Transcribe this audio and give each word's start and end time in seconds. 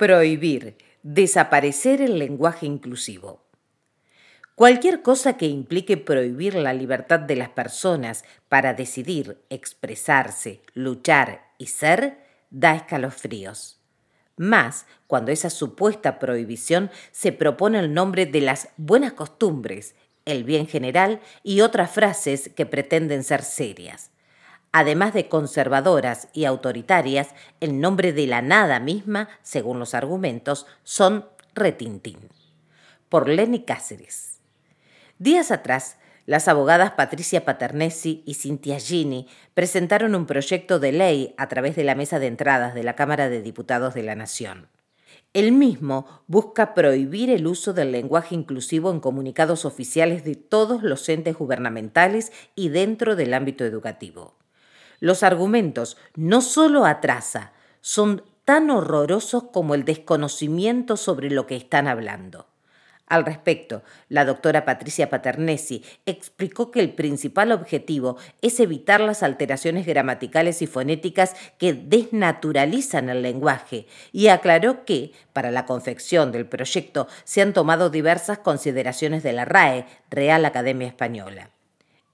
Prohibir, 0.00 0.78
desaparecer 1.02 2.00
el 2.00 2.18
lenguaje 2.18 2.64
inclusivo. 2.64 3.44
Cualquier 4.54 5.02
cosa 5.02 5.36
que 5.36 5.44
implique 5.44 5.98
prohibir 5.98 6.54
la 6.54 6.72
libertad 6.72 7.20
de 7.20 7.36
las 7.36 7.50
personas 7.50 8.24
para 8.48 8.72
decidir, 8.72 9.44
expresarse, 9.50 10.62
luchar 10.72 11.52
y 11.58 11.66
ser, 11.66 12.16
da 12.48 12.74
escalofríos. 12.76 13.78
Más 14.38 14.86
cuando 15.06 15.32
esa 15.32 15.50
supuesta 15.50 16.18
prohibición 16.18 16.90
se 17.12 17.32
propone 17.32 17.78
el 17.78 17.92
nombre 17.92 18.24
de 18.24 18.40
las 18.40 18.70
buenas 18.78 19.12
costumbres, 19.12 19.94
el 20.24 20.44
bien 20.44 20.66
general 20.66 21.20
y 21.42 21.60
otras 21.60 21.90
frases 21.90 22.50
que 22.56 22.64
pretenden 22.64 23.22
ser 23.22 23.42
serias 23.42 24.09
además 24.72 25.14
de 25.14 25.28
conservadoras 25.28 26.28
y 26.32 26.44
autoritarias, 26.44 27.28
el 27.60 27.80
nombre 27.80 28.12
de 28.12 28.26
la 28.26 28.42
nada 28.42 28.80
misma, 28.80 29.28
según 29.42 29.78
los 29.78 29.94
argumentos, 29.94 30.66
son 30.84 31.26
retintín. 31.54 32.18
Por 33.08 33.28
Lenny 33.28 33.64
Cáceres. 33.64 34.38
Días 35.18 35.50
atrás, 35.50 35.98
las 36.26 36.46
abogadas 36.46 36.92
Patricia 36.92 37.44
Paternesi 37.44 38.22
y 38.24 38.34
Cintia 38.34 38.78
Gini 38.78 39.26
presentaron 39.54 40.14
un 40.14 40.26
proyecto 40.26 40.78
de 40.78 40.92
ley 40.92 41.34
a 41.38 41.48
través 41.48 41.74
de 41.74 41.82
la 41.82 41.94
mesa 41.94 42.18
de 42.18 42.28
entradas 42.28 42.74
de 42.74 42.84
la 42.84 42.94
Cámara 42.94 43.28
de 43.28 43.42
Diputados 43.42 43.94
de 43.94 44.04
la 44.04 44.14
Nación. 44.14 44.68
El 45.32 45.52
mismo 45.52 46.22
busca 46.26 46.74
prohibir 46.74 47.30
el 47.30 47.46
uso 47.46 47.72
del 47.72 47.92
lenguaje 47.92 48.34
inclusivo 48.34 48.90
en 48.90 49.00
comunicados 49.00 49.64
oficiales 49.64 50.24
de 50.24 50.34
todos 50.36 50.82
los 50.82 51.08
entes 51.08 51.36
gubernamentales 51.36 52.32
y 52.54 52.68
dentro 52.68 53.16
del 53.16 53.34
ámbito 53.34 53.64
educativo. 53.64 54.39
Los 55.00 55.22
argumentos 55.22 55.96
no 56.14 56.42
solo 56.42 56.84
atrasa, 56.84 57.52
son 57.80 58.22
tan 58.44 58.70
horrorosos 58.70 59.44
como 59.44 59.74
el 59.74 59.84
desconocimiento 59.84 60.96
sobre 60.96 61.30
lo 61.30 61.46
que 61.46 61.56
están 61.56 61.88
hablando. 61.88 62.46
Al 63.06 63.24
respecto, 63.24 63.82
la 64.08 64.24
doctora 64.24 64.64
Patricia 64.64 65.10
Paternesi 65.10 65.82
explicó 66.06 66.70
que 66.70 66.78
el 66.78 66.92
principal 66.92 67.50
objetivo 67.50 68.18
es 68.40 68.60
evitar 68.60 69.00
las 69.00 69.24
alteraciones 69.24 69.84
gramaticales 69.84 70.62
y 70.62 70.68
fonéticas 70.68 71.34
que 71.58 71.72
desnaturalizan 71.72 73.08
el 73.08 73.22
lenguaje 73.22 73.86
y 74.12 74.28
aclaró 74.28 74.84
que, 74.84 75.12
para 75.32 75.50
la 75.50 75.66
confección 75.66 76.30
del 76.30 76.46
proyecto, 76.46 77.08
se 77.24 77.42
han 77.42 77.52
tomado 77.52 77.90
diversas 77.90 78.38
consideraciones 78.38 79.24
de 79.24 79.32
la 79.32 79.44
RAE, 79.44 79.86
Real 80.08 80.44
Academia 80.44 80.86
Española 80.86 81.50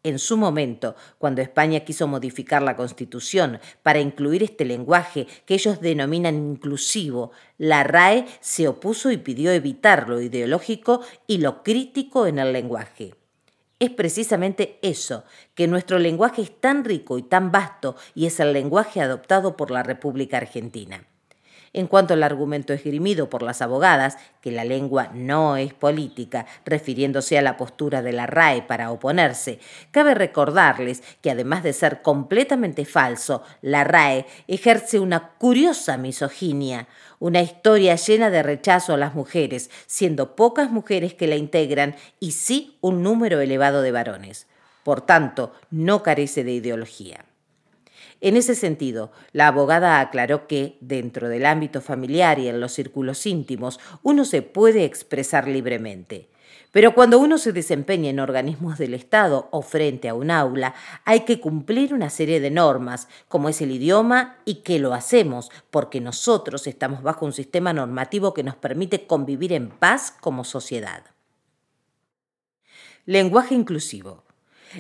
en 0.09 0.19
su 0.19 0.37
momento, 0.37 0.95
cuando 1.19 1.43
España 1.43 1.81
quiso 1.81 2.07
modificar 2.07 2.63
la 2.63 2.77
Constitución 2.77 3.59
para 3.83 3.99
incluir 3.99 4.43
este 4.43 4.65
lenguaje 4.65 5.27
que 5.45 5.55
ellos 5.55 5.81
denominan 5.81 6.37
inclusivo, 6.37 7.33
la 7.59 7.83
RAE 7.83 8.27
se 8.41 8.69
opuso 8.69 9.11
y 9.11 9.17
pidió 9.17 9.51
evitar 9.51 10.09
lo 10.09 10.21
ideológico 10.21 11.01
y 11.27 11.39
lo 11.39 11.63
crítico 11.63 12.27
en 12.27 12.39
el 12.39 12.53
lenguaje. 12.53 13.15
Es 13.79 13.91
precisamente 13.91 14.79
eso, 14.81 15.25
que 15.55 15.67
nuestro 15.67 15.99
lenguaje 15.99 16.43
es 16.43 16.61
tan 16.61 16.85
rico 16.85 17.19
y 17.19 17.23
tan 17.23 17.51
vasto 17.51 17.97
y 18.15 18.27
es 18.27 18.39
el 18.41 18.53
lenguaje 18.53 19.01
adoptado 19.01 19.57
por 19.57 19.71
la 19.71 19.83
República 19.83 20.37
Argentina. 20.37 21.05
En 21.77 21.89
cuanto 21.89 22.15
al 22.15 22.23
argumento 22.23 22.73
esgrimido 22.73 23.29
por 23.29 23.43
las 23.43 23.61
abogadas, 23.61 24.17
que 24.41 24.51
la 24.51 24.65
lengua 24.65 25.11
no 25.13 25.59
es 25.59 25.75
política, 25.75 26.47
refiriéndose 26.65 27.37
a 27.37 27.43
la 27.43 27.59
postura 27.59 28.01
de 28.01 28.15
la 28.15 28.25
RAE 28.25 28.63
para 28.63 28.91
oponerse, 28.91 29.59
cabe 29.91 30.15
recordarles 30.15 31.03
que 31.21 31.31
además 31.31 31.63
de 31.63 31.75
ser 31.75 32.01
completamente 32.01 32.87
falso, 32.87 33.43
la 33.61 33.85
RAE 33.85 34.25
ejerce 34.49 34.99
una 34.99 35.33
curiosa 35.33 35.99
misoginia, 35.99 36.89
una 37.19 37.43
historia 37.43 37.95
llena 37.97 38.31
de 38.31 38.43
rechazo 38.43 38.95
a 38.95 38.97
las 38.97 39.15
mujeres, 39.15 39.69
siendo 39.87 40.35
pocas 40.35 40.71
mujeres 40.71 41.13
que 41.13 41.27
la 41.27 41.37
integran 41.37 41.95
y 42.19 42.31
sí 42.31 42.79
un 42.81 43.03
número 43.03 43.39
elevado 43.43 43.83
de 43.83 43.93
varones. 43.93 44.47
Por 44.83 45.03
tanto, 45.03 45.53
no 45.71 46.03
carece 46.03 46.43
de 46.43 46.53
ideología. 46.53 47.27
En 48.21 48.37
ese 48.37 48.55
sentido, 48.55 49.13
la 49.33 49.49
abogada 49.49 50.01
aclaró 50.01 50.47
que, 50.47 50.79
dentro 50.81 51.29
del 51.29 51.47
ámbito 51.47 51.81
familiar 51.81 52.39
y 52.39 52.49
en 52.49 52.61
los 52.61 52.73
círculos 52.73 53.27
íntimos, 53.27 53.81
uno 54.03 54.25
se 54.25 54.43
puede 54.43 54.85
expresar 54.85 55.49
libremente. 55.49 56.29
Pero 56.77 56.95
cuando 56.95 57.19
uno 57.19 57.39
se 57.39 57.55
desempeña 57.55 58.11
en 58.11 58.21
organismos 58.21 58.77
del 58.77 58.93
Estado 58.93 59.49
o 59.51 59.63
frente 59.63 60.11
a 60.11 60.15
un 60.15 60.31
aula, 60.31 60.75
hay 61.07 61.21
que 61.21 61.41
cumplir 61.41 61.95
una 61.95 62.11
serie 62.11 62.39
de 62.39 62.51
normas, 62.51 63.09
como 63.29 63.49
es 63.49 63.63
el 63.63 63.71
idioma, 63.71 64.37
y 64.45 64.57
que 64.57 64.79
lo 64.79 64.93
hacemos 64.93 65.51
porque 65.71 66.03
nosotros 66.03 66.67
estamos 66.67 67.03
bajo 67.03 67.25
un 67.25 67.33
sistema 67.33 67.73
normativo 67.73 68.35
que 68.35 68.43
nos 68.43 68.57
permite 68.57 69.07
convivir 69.07 69.55
en 69.55 69.71
paz 69.71 70.13
como 70.21 70.45
sociedad. 70.45 71.05
Lenguaje 73.07 73.55
inclusivo. 73.55 74.26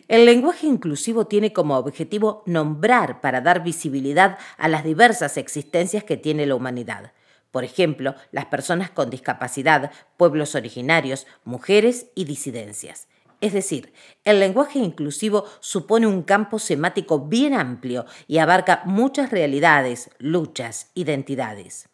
El 0.09 0.25
lenguaje 0.25 0.67
inclusivo 0.67 1.27
tiene 1.27 1.53
como 1.53 1.77
objetivo 1.77 2.43
nombrar 2.47 3.21
para 3.21 3.41
dar 3.41 3.63
visibilidad 3.63 4.39
a 4.59 4.69
las 4.69 4.85
diversas 4.85 5.37
existencias 5.37 6.05
que 6.05 6.17
tiene 6.17 6.47
la 6.47 6.55
humanidad. 6.55 7.13
Por 7.51 7.65
ejemplo, 7.65 8.15
las 8.33 8.47
personas 8.47 8.91
con 8.91 9.11
discapacidad, 9.11 9.91
pueblos 10.17 10.55
originarios, 10.55 11.27
mujeres 11.45 12.09
y 12.15 12.25
disidencias. 12.25 13.09
Es 13.41 13.53
decir, 13.53 13.93
el 14.25 14.41
lenguaje 14.41 14.79
inclusivo 14.79 15.45
supone 15.61 16.07
un 16.07 16.23
campo 16.23 16.59
semático 16.59 17.27
bien 17.27 17.55
amplio 17.55 18.07
y 18.27 18.39
abarca 18.39 18.83
muchas 18.87 19.31
realidades, 19.31 20.11
luchas, 20.19 20.91
identidades. 20.95 21.89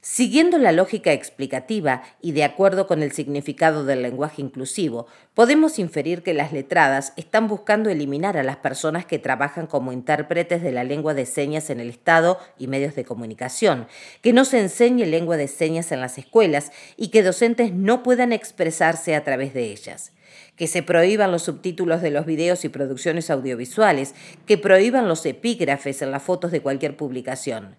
Siguiendo 0.00 0.58
la 0.58 0.70
lógica 0.70 1.12
explicativa 1.12 2.02
y 2.22 2.30
de 2.32 2.44
acuerdo 2.44 2.86
con 2.86 3.02
el 3.02 3.10
significado 3.10 3.84
del 3.84 4.02
lenguaje 4.02 4.40
inclusivo, 4.40 5.06
podemos 5.34 5.80
inferir 5.80 6.22
que 6.22 6.34
las 6.34 6.52
letradas 6.52 7.12
están 7.16 7.48
buscando 7.48 7.90
eliminar 7.90 8.36
a 8.36 8.44
las 8.44 8.58
personas 8.58 9.06
que 9.06 9.18
trabajan 9.18 9.66
como 9.66 9.92
intérpretes 9.92 10.62
de 10.62 10.70
la 10.70 10.84
lengua 10.84 11.14
de 11.14 11.26
señas 11.26 11.68
en 11.68 11.80
el 11.80 11.90
Estado 11.90 12.38
y 12.58 12.68
medios 12.68 12.94
de 12.94 13.04
comunicación, 13.04 13.88
que 14.22 14.32
no 14.32 14.44
se 14.44 14.60
enseñe 14.60 15.04
lengua 15.04 15.36
de 15.36 15.48
señas 15.48 15.90
en 15.90 16.00
las 16.00 16.16
escuelas 16.16 16.70
y 16.96 17.08
que 17.08 17.24
docentes 17.24 17.72
no 17.72 18.04
puedan 18.04 18.32
expresarse 18.32 19.16
a 19.16 19.24
través 19.24 19.52
de 19.52 19.64
ellas 19.64 20.12
que 20.56 20.66
se 20.66 20.82
prohíban 20.82 21.30
los 21.30 21.42
subtítulos 21.42 22.02
de 22.02 22.10
los 22.10 22.26
videos 22.26 22.64
y 22.64 22.68
producciones 22.68 23.30
audiovisuales, 23.30 24.14
que 24.46 24.58
prohíban 24.58 25.08
los 25.08 25.24
epígrafes 25.24 26.02
en 26.02 26.10
las 26.10 26.22
fotos 26.22 26.50
de 26.50 26.60
cualquier 26.60 26.96
publicación. 26.96 27.76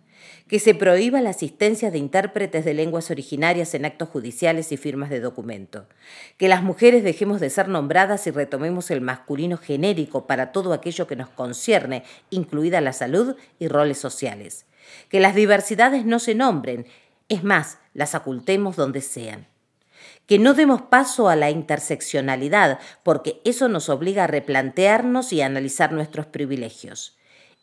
Que 0.48 0.60
se 0.60 0.74
prohíba 0.74 1.22
la 1.22 1.30
asistencia 1.30 1.92
de 1.92 1.98
intérpretes 1.98 2.66
de 2.66 2.74
lenguas 2.74 3.12
originarias 3.12 3.74
en 3.74 3.86
actos 3.86 4.10
judiciales 4.10 4.72
y 4.72 4.78
firmas 4.78 5.10
de 5.10 5.20
documento, 5.20 5.88
que 6.38 6.48
las 6.48 6.64
mujeres 6.64 7.04
dejemos 7.04 7.40
de 7.40 7.50
ser 7.50 7.68
nombradas 7.68 8.26
y 8.28 8.32
retomemos 8.32 8.92
el 8.92 9.02
masculino 9.02 9.58
genérico 9.58 10.26
para 10.26 10.52
todo 10.52 10.74
aquello 10.74 11.08
que 11.08 11.16
nos 11.16 11.30
concierne, 11.30 12.04
incluida 12.32 12.82
la 12.82 12.94
salud 12.94 13.36
y 13.60 13.68
roles 13.68 13.98
sociales, 13.98 14.66
que 15.10 15.20
las 15.20 15.36
diversidades 15.36 16.06
no 16.06 16.20
se 16.20 16.36
nombren, 16.36 16.86
es 17.30 17.44
más, 17.44 17.78
las 17.94 18.16
ocultemos 18.16 18.76
donde 18.76 19.02
sean 19.02 19.48
que 20.26 20.40
no 20.40 20.54
demos 20.54 20.82
paso 20.84 21.30
a 21.30 21.36
la 21.36 21.50
interseccionalidad, 21.50 22.80
porque 23.04 23.42
eso 23.46 23.68
nos 23.68 23.90
obliga 23.90 24.26
a 24.26 24.28
replantearnos 24.28 25.34
y 25.34 25.42
a 25.42 25.46
analizar 25.46 25.92
nuestros 25.92 26.26
privilegios. 26.26 27.18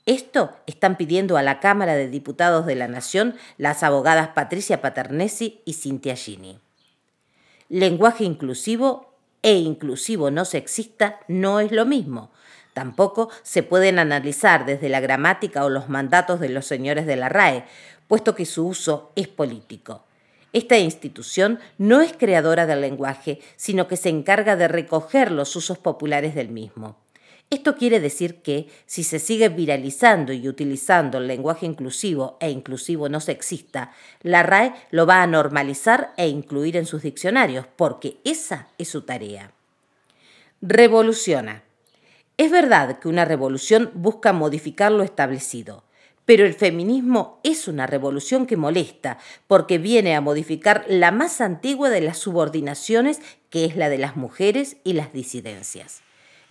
Esto 0.06 0.52
están 0.66 0.96
pidiendo 0.96 1.36
a 1.36 1.42
la 1.42 1.58
Cámara 1.58 1.94
de 1.94 2.08
Diputados 2.08 2.64
de 2.64 2.76
la 2.76 2.86
Nación 2.86 3.34
las 3.58 3.82
abogadas 3.82 4.28
Patricia 4.28 4.80
Paternesi 4.80 5.60
y 5.64 5.72
Cintia 5.72 6.14
Gini. 6.14 6.60
Lenguaje 7.68 8.22
inclusivo 8.22 9.14
e 9.42 9.54
inclusivo 9.54 10.30
no 10.30 10.44
sexista 10.44 11.20
no 11.26 11.58
es 11.58 11.72
lo 11.72 11.86
mismo. 11.86 12.30
Tampoco 12.72 13.30
se 13.42 13.62
pueden 13.62 13.98
analizar 13.98 14.66
desde 14.66 14.88
la 14.88 15.00
gramática 15.00 15.64
o 15.64 15.70
los 15.70 15.88
mandatos 15.88 16.38
de 16.38 16.50
los 16.50 16.66
señores 16.66 17.06
de 17.06 17.16
la 17.16 17.28
RAE, 17.28 17.64
puesto 18.06 18.34
que 18.34 18.46
su 18.46 18.66
uso 18.66 19.12
es 19.16 19.26
político. 19.28 20.04
Esta 20.52 20.78
institución 20.78 21.58
no 21.78 22.00
es 22.00 22.12
creadora 22.12 22.66
del 22.66 22.80
lenguaje, 22.80 23.40
sino 23.56 23.88
que 23.88 23.96
se 23.96 24.08
encarga 24.08 24.56
de 24.56 24.68
recoger 24.68 25.30
los 25.32 25.54
usos 25.56 25.78
populares 25.78 26.34
del 26.34 26.48
mismo. 26.48 26.96
Esto 27.48 27.76
quiere 27.76 28.00
decir 28.00 28.42
que 28.42 28.66
si 28.86 29.04
se 29.04 29.20
sigue 29.20 29.48
viralizando 29.48 30.32
y 30.32 30.48
utilizando 30.48 31.18
el 31.18 31.28
lenguaje 31.28 31.64
inclusivo 31.64 32.36
e 32.40 32.50
inclusivo 32.50 33.08
no 33.08 33.20
sexista, 33.20 33.92
la 34.22 34.42
RAE 34.42 34.74
lo 34.90 35.06
va 35.06 35.22
a 35.22 35.28
normalizar 35.28 36.12
e 36.16 36.26
incluir 36.26 36.76
en 36.76 36.86
sus 36.86 37.02
diccionarios, 37.02 37.66
porque 37.76 38.16
esa 38.24 38.68
es 38.78 38.88
su 38.88 39.02
tarea. 39.02 39.52
Revoluciona. 40.60 41.62
Es 42.36 42.50
verdad 42.50 42.98
que 42.98 43.08
una 43.08 43.24
revolución 43.24 43.92
busca 43.94 44.32
modificar 44.32 44.90
lo 44.90 45.04
establecido, 45.04 45.84
pero 46.26 46.44
el 46.44 46.54
feminismo 46.54 47.40
es 47.44 47.68
una 47.68 47.86
revolución 47.86 48.46
que 48.46 48.56
molesta, 48.56 49.18
porque 49.46 49.78
viene 49.78 50.14
a 50.14 50.20
modificar 50.20 50.84
la 50.88 51.12
más 51.12 51.40
antigua 51.40 51.88
de 51.88 52.00
las 52.00 52.18
subordinaciones, 52.18 53.20
que 53.48 53.64
es 53.64 53.76
la 53.76 53.88
de 53.88 53.98
las 53.98 54.16
mujeres 54.16 54.76
y 54.82 54.92
las 54.92 55.12
disidencias. 55.12 56.02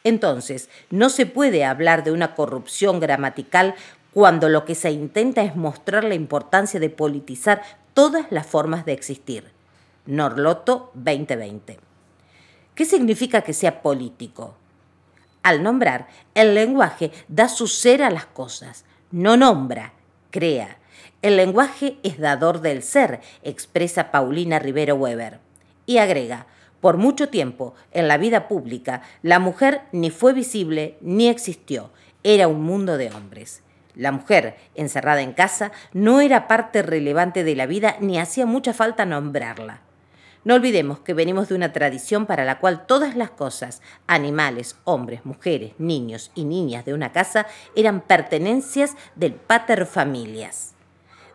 Entonces, 0.05 0.69
no 0.89 1.09
se 1.09 1.25
puede 1.25 1.65
hablar 1.65 2.03
de 2.03 2.11
una 2.11 2.35
corrupción 2.35 2.99
gramatical 2.99 3.75
cuando 4.13 4.47
lo 4.47 4.63
que 4.63 4.75
se 4.75 4.91
intenta 4.91 5.43
es 5.43 5.57
mostrar 5.57 6.05
la 6.05 6.15
importancia 6.15 6.79
de 6.79 6.89
politizar 6.89 7.61
todas 7.93 8.27
las 8.31 8.47
formas 8.47 8.85
de 8.85 8.93
existir. 8.93 9.51
Norloto 10.05 10.91
2020. 10.93 11.79
¿Qué 12.75 12.85
significa 12.85 13.41
que 13.41 13.53
sea 13.53 13.81
político? 13.81 14.55
Al 15.43 15.63
nombrar, 15.63 16.07
el 16.33 16.55
lenguaje 16.55 17.11
da 17.27 17.49
su 17.49 17.67
ser 17.67 18.03
a 18.03 18.09
las 18.09 18.25
cosas, 18.25 18.85
no 19.11 19.37
nombra, 19.37 19.93
crea. 20.31 20.77
El 21.21 21.37
lenguaje 21.37 21.97
es 22.03 22.19
dador 22.19 22.61
del 22.61 22.83
ser, 22.83 23.21
expresa 23.43 24.11
Paulina 24.11 24.59
Rivero 24.59 24.95
Weber. 24.95 25.39
Y 25.85 25.97
agrega, 25.97 26.47
por 26.81 26.97
mucho 26.97 27.29
tiempo, 27.29 27.73
en 27.91 28.07
la 28.07 28.17
vida 28.17 28.47
pública, 28.47 29.01
la 29.21 29.39
mujer 29.39 29.81
ni 29.91 30.11
fue 30.11 30.33
visible 30.33 30.97
ni 31.01 31.29
existió, 31.29 31.89
era 32.23 32.47
un 32.47 32.63
mundo 32.63 32.97
de 32.97 33.11
hombres. 33.11 33.61
La 33.95 34.11
mujer, 34.11 34.57
encerrada 34.75 35.21
en 35.21 35.33
casa, 35.33 35.71
no 35.93 36.21
era 36.21 36.47
parte 36.47 36.81
relevante 36.81 37.43
de 37.43 37.55
la 37.55 37.65
vida 37.65 37.95
ni 38.01 38.19
hacía 38.19 38.45
mucha 38.45 38.73
falta 38.73 39.05
nombrarla. 39.05 39.84
No 40.45 40.53
olvidemos 40.53 40.99
que 40.99 41.15
venimos 41.15 41.49
de 41.49 41.55
una 41.55 41.73
tradición 41.73 42.27
para 42.27 42.45
la 42.45 42.59
cual 42.59 42.85
todas 42.85 43.15
las 43.15 43.31
cosas, 43.31 43.81
animales, 44.05 44.75
hombres, 44.83 45.25
mujeres, 45.25 45.73
niños 45.79 46.31
y 46.35 46.45
niñas 46.45 46.85
de 46.85 46.93
una 46.93 47.11
casa, 47.11 47.47
eran 47.75 48.01
pertenencias 48.01 48.95
del 49.15 49.33
pater 49.33 49.87
familias. 49.87 50.75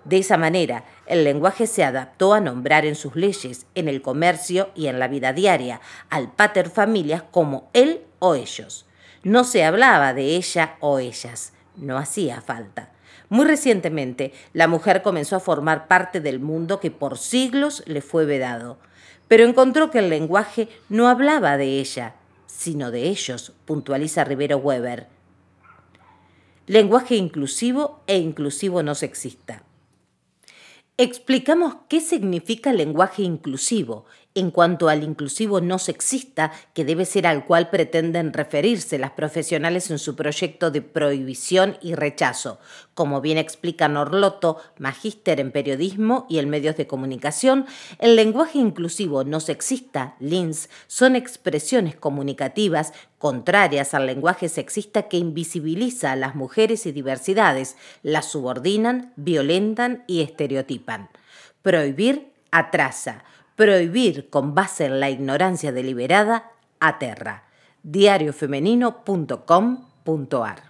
De 0.04 0.18
esa 0.18 0.36
manera, 0.36 0.84
el 1.06 1.24
lenguaje 1.24 1.66
se 1.66 1.82
adaptó 1.82 2.34
a 2.34 2.40
nombrar 2.40 2.86
en 2.86 2.94
sus 2.94 3.16
leyes, 3.16 3.66
en 3.74 3.88
el 3.88 4.00
comercio 4.00 4.70
y 4.76 4.86
en 4.86 5.00
la 5.00 5.08
vida 5.08 5.32
diaria, 5.32 5.80
al 6.08 6.30
pater 6.30 6.70
familias 6.70 7.24
como 7.32 7.68
él 7.72 8.04
o 8.20 8.36
ellos. 8.36 8.86
No 9.24 9.42
se 9.42 9.64
hablaba 9.64 10.14
de 10.14 10.36
ella 10.36 10.76
o 10.78 11.00
ellas, 11.00 11.52
no 11.74 11.98
hacía 11.98 12.40
falta. 12.40 12.92
Muy 13.28 13.44
recientemente, 13.44 14.32
la 14.52 14.68
mujer 14.68 15.02
comenzó 15.02 15.34
a 15.34 15.40
formar 15.40 15.88
parte 15.88 16.20
del 16.20 16.38
mundo 16.38 16.78
que 16.78 16.92
por 16.92 17.18
siglos 17.18 17.82
le 17.86 18.02
fue 18.02 18.24
vedado 18.24 18.78
pero 19.30 19.44
encontró 19.44 19.92
que 19.92 20.00
el 20.00 20.10
lenguaje 20.10 20.68
no 20.88 21.06
hablaba 21.06 21.56
de 21.56 21.78
ella, 21.78 22.16
sino 22.46 22.90
de 22.90 23.04
ellos, 23.04 23.52
puntualiza 23.64 24.24
Rivero 24.24 24.56
Weber. 24.56 25.06
Lenguaje 26.66 27.14
inclusivo 27.14 28.02
e 28.08 28.18
inclusivo 28.18 28.82
no 28.82 28.96
sexista. 28.96 29.62
Explicamos 30.96 31.76
qué 31.88 32.00
significa 32.00 32.72
lenguaje 32.72 33.22
inclusivo 33.22 34.04
en 34.34 34.50
cuanto 34.52 34.88
al 34.88 35.02
inclusivo 35.02 35.60
no 35.60 35.78
sexista, 35.78 36.52
que 36.72 36.84
debe 36.84 37.04
ser 37.04 37.26
al 37.26 37.44
cual 37.44 37.68
pretenden 37.68 38.32
referirse 38.32 38.98
las 38.98 39.10
profesionales 39.10 39.90
en 39.90 39.98
su 39.98 40.14
proyecto 40.14 40.70
de 40.70 40.82
prohibición 40.82 41.76
y 41.82 41.94
rechazo, 41.94 42.60
como 42.94 43.20
bien 43.20 43.38
explica 43.38 43.88
Norloto, 43.88 44.58
magíster 44.78 45.40
en 45.40 45.50
periodismo 45.50 46.26
y 46.28 46.38
en 46.38 46.48
medios 46.48 46.76
de 46.76 46.86
comunicación, 46.86 47.66
el 47.98 48.14
lenguaje 48.14 48.58
inclusivo 48.58 49.24
no 49.24 49.40
sexista, 49.40 50.14
LINS, 50.20 50.70
son 50.86 51.16
expresiones 51.16 51.96
comunicativas 51.96 52.92
contrarias 53.18 53.94
al 53.94 54.06
lenguaje 54.06 54.48
sexista 54.48 55.08
que 55.08 55.18
invisibiliza 55.18 56.12
a 56.12 56.16
las 56.16 56.36
mujeres 56.36 56.86
y 56.86 56.92
diversidades, 56.92 57.76
las 58.02 58.30
subordinan, 58.30 59.12
violentan 59.16 60.04
y 60.06 60.22
estereotipan. 60.22 61.10
Prohibir 61.62 62.32
atrasa 62.50 63.24
Prohibir 63.60 64.30
con 64.30 64.54
base 64.54 64.86
en 64.86 65.00
la 65.00 65.10
ignorancia 65.10 65.70
deliberada 65.70 66.52
aterra. 66.80 67.44
diariofemenino.com.ar 67.82 70.69